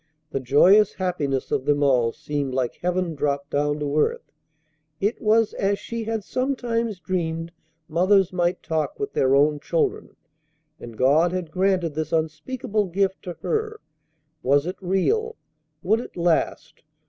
The 0.31 0.39
joyous 0.39 0.95
happiness 0.95 1.51
of 1.51 1.65
them 1.65 1.83
all 1.83 2.11
seemed 2.11 2.55
like 2.55 2.79
heaven 2.81 3.13
dropped 3.13 3.51
down 3.51 3.77
to 3.81 3.99
earth. 3.99 4.31
It 4.99 5.21
was 5.21 5.53
as 5.53 5.77
she 5.77 6.05
had 6.05 6.23
sometimes 6.23 6.99
dreamed 6.99 7.51
mothers 7.87 8.33
might 8.33 8.63
talk 8.63 8.99
with 8.99 9.13
their 9.13 9.35
own 9.35 9.59
children. 9.59 10.15
And 10.79 10.97
God 10.97 11.31
had 11.33 11.51
granted 11.51 11.93
this 11.93 12.11
unspeakable 12.11 12.85
gift 12.85 13.21
to 13.25 13.33
her! 13.43 13.79
Was 14.41 14.65
it 14.65 14.77
real? 14.81 15.35
Would 15.83 15.99
it 15.99 16.17
last? 16.17 16.81